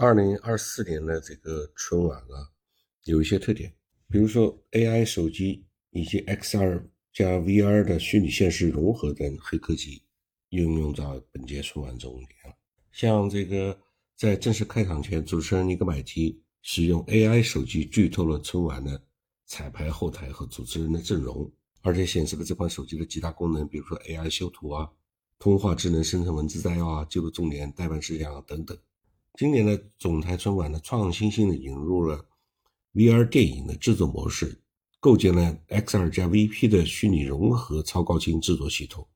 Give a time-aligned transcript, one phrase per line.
[0.00, 2.54] 二零二四年的这个春晚啊，
[3.02, 3.74] 有一些特点，
[4.08, 10.04] 比如说 AI 手机以及 XR 加 VR 的虚拟现实融合等黑科技
[10.50, 12.22] 应用到本届春晚中。
[12.92, 13.76] 像这个
[14.14, 19.02] 在正式开场前，主持人尼格买提使用 AI 手机剧透了春晚的
[19.46, 21.50] 彩排后台和主持人的阵容，
[21.82, 24.88] 而且显示了这款手机的几大功能，比如说 AI 修图啊。
[25.40, 28.78] 通话智能生成文字摘要啊，记录重点代办事项啊等等。
[29.38, 32.26] 今年的总台春晚呢，创新性的引入了
[32.92, 34.60] VR 电影的制作模式，
[34.98, 39.06] 构建了 XR 加 VP 的虚拟融合超高清制作系统。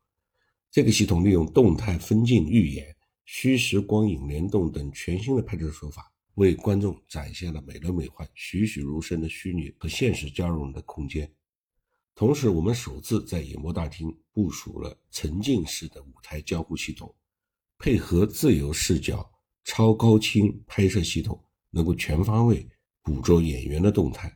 [0.71, 11.29] 这个系统利用动态分镜预演、虚实光影联动等全新的拍摄手法，为观众展现了美轮美奂、栩栩如生的虚拟和现实交融的空间。
[12.15, 17.13] 同时，我们首次在演播大厅部署了沉浸式的舞台交互系统，
[17.77, 19.29] 配合自由视角、
[19.65, 22.67] 超高清拍摄系统，能够全方位
[23.03, 24.35] 捕捉演员的动态，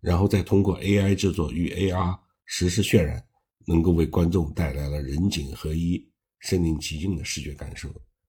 [0.00, 3.24] 然后再通过 AI 制作与 AR 实时渲染，
[3.66, 6.04] 能够为观众带来了人景合一、
[6.40, 7.88] 身临其境的视觉感受。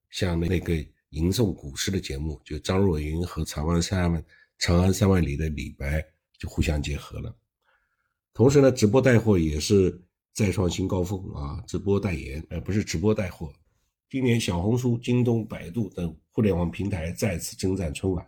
[0.10, 0.74] 像那那个
[1.10, 4.26] 吟诵古诗的节目，就张若昀和长安三万
[4.60, 6.06] 长安三万里的李白
[6.38, 7.36] 就互相结合了。
[8.34, 10.02] 同时呢，直播带货也是
[10.34, 11.64] 再创新高峰啊！
[11.68, 13.54] 直播代言，而不是直播带货。
[14.14, 18.24] 今年，小红书、京东、百度等互联网平台再次征战春晚。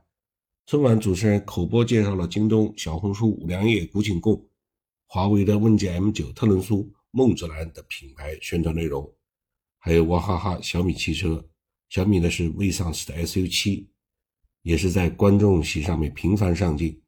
[0.66, 4.50] 春晚主持人口播介绍了京东、小红书、五粮液、古井贡、
[5.06, 9.08] 华为的问界 M9、特仑苏、梦之蓝的品牌宣传内容，
[9.78, 11.47] 还有娃哈哈、小米汽车。
[11.89, 13.86] 小米呢是未上市的 SU7，
[14.63, 17.00] 也是在观众席上面频繁上镜。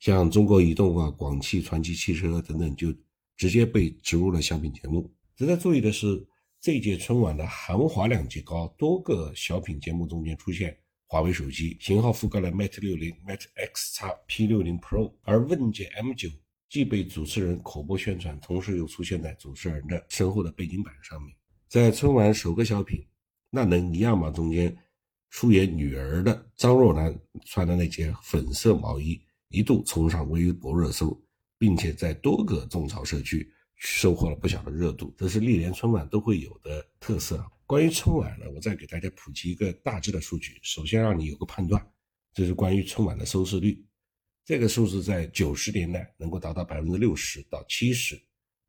[0.00, 2.94] 像中国移动啊、广汽传祺汽车等等，就
[3.38, 5.10] 直接被植入了小品节目。
[5.34, 6.26] 值得注意的是，
[6.60, 16.32] 这届春晚的含华两极高，多个小品节目中间出现华为手机，型号覆盖了 Mate 60、Mate X 叉 P60 Pro，而问界 M9
[16.68, 21.32] 既被主持人口播宣传，同时又出现在主持人的身后的背景板上面。
[21.68, 22.98] 在春晚首个小品
[23.50, 24.76] 《那能一样吗》中间，
[25.30, 29.20] 出演女儿的张若楠穿的那件粉色毛衣。
[29.50, 31.18] 一度冲上微博热搜，
[31.56, 37.44] 并且在多个种草社区收获了不小的热度，这是历年春晚都会有的特色。
[37.64, 41.84] 关于春晚呢，我再给大家普及一个大致的数据，首先让你有个判断，
[42.34, 43.84] 这是关于春晚的收视率。
[44.44, 48.20] 这个数字在九十年代能够达到百分之六十到七十，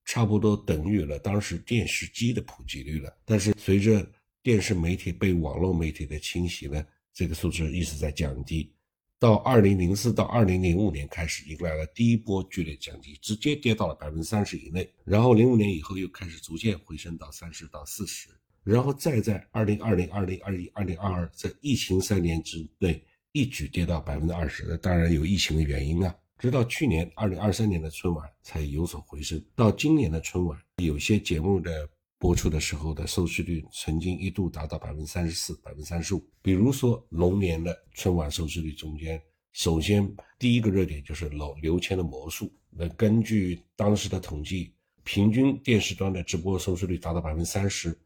[0.05, 3.11] 差不多等于了当时电视机的普及率了。
[3.25, 4.05] 但是随着
[4.43, 8.75] 电视媒体被网络媒体的侵袭呢，这个数字一直在降低。
[9.19, 14.89] 到二零零四到二零零五年开始迎来了第一波剧烈降低，直接跌到了百分之三十以内。
[15.03, 18.29] 然后零五年以后又开始逐渐回升到三十到四十，
[18.63, 23.03] 然后再在二零二零、二零二一、二零二二这疫情三年之内
[23.33, 24.65] 一举跌到百分之二十。
[24.69, 29.43] 那当然有疫情的原因啊，直到去年二零二三年的春晚才有所回升。
[29.53, 31.89] 到今年的春晚，有些节目的。
[32.19, 36.21] 播出的时候的收视率曾经一度达到百分之三十四、百分之三十五。
[36.41, 39.19] 比如说龙年的春晚收视率中间，
[39.53, 40.05] 首先
[40.37, 42.53] 第一个热点就是刘刘谦的魔术。
[42.69, 44.73] 那根据当时的统计，
[45.05, 47.97] 平均电视端的直播收视率达到百分之三十，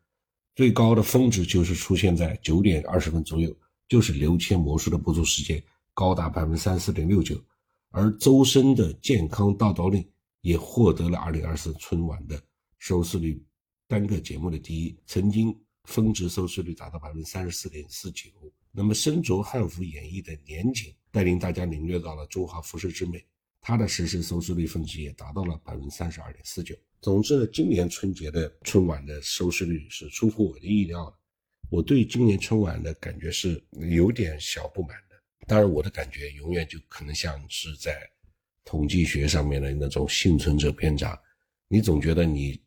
[0.56, 3.52] 最高的峰值就是出现在九点二十分左右，
[3.90, 5.62] 就是刘谦魔术的播出时间
[5.96, 7.36] 高达百分之三十四点六九。
[7.90, 10.08] 而周深的健康大道令
[10.42, 12.40] 也获得了二零二四春晚的
[12.78, 13.44] 收视率。
[13.88, 18.30] 单个节目的第一，曾经峰值收视率达到百分之三十四点四九。
[18.72, 23.24] 那么身着汉服演绎的年景，带领大家领略到了中华服饰之美，
[23.62, 26.76] 它的实时收视率峰值也达到了百分之三十二点四九。
[27.02, 31.18] 总之呢，今年春节的春晚的收视率是出乎我的意料的。
[31.70, 35.16] 我对今年春晚的感觉是有点小不满的。
[35.46, 37.96] 当然，我的感觉永远就可能像是在
[38.66, 41.22] 统计学上面的那种幸存者偏差，
[41.68, 42.63] 你总觉得你。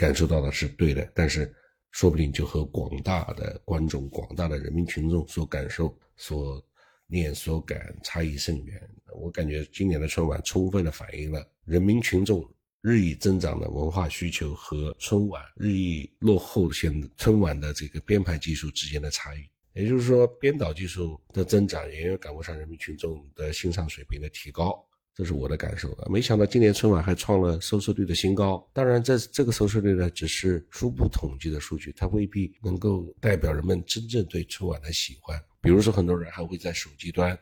[0.00, 1.54] 感受到的是对的，但是
[1.90, 6.64] 说不定就和广大的观众、广大的人民群众所感受、所
[7.06, 8.80] 念、所感差异甚远。
[9.12, 12.50] 我感觉今年的春晚充分的反映了人民群众
[12.80, 19.40] 日益增长的文化需求和春晚日益落后现春晚的这个编排技术之间的差异。
[19.74, 24.82] 也就是说，编导技术的增长远远赶不上人民群众的欣赏水平的提高。
[25.14, 26.08] 这是我的感受啊！
[26.08, 28.66] 没想到今年春晚还创了收视率的新高。
[28.72, 35.38] 当然，这这个收视率呢，只是初步统计的数据，它未必能够代表人们真正对春晚的喜欢。
[35.60, 37.38] 比如说，很多人还会在手机端、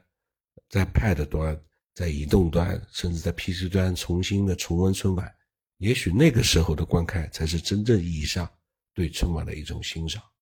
[0.68, 1.60] 在 Pad 端、
[1.94, 5.32] 在移动端，甚至在 PC 端重新的重温春晚。
[5.76, 8.50] 也许那个时候的观看，才是真正意义上
[8.92, 10.20] 对春晚的一种欣赏。